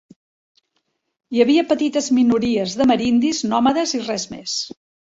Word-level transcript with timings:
Hi 1.35 1.45
havia 1.45 1.65
petites 1.73 2.09
minories 2.21 2.77
d'amerindis 2.81 3.47
nòmades 3.55 3.99
i 4.01 4.07
res 4.11 4.29
més. 4.37 4.63